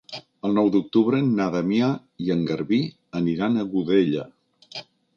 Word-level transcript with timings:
El 0.47 0.53
nou 0.59 0.71
d'octubre 0.75 1.19
na 1.27 1.47
Damià 1.57 1.91
i 2.29 2.33
en 2.39 2.43
Garbí 2.51 2.83
aniran 3.23 3.57
a 3.67 3.71
Godella. 3.77 4.29